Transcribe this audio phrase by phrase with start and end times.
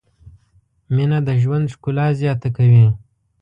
[0.95, 2.85] مینه د ژوند ښکلا زیاته کوي.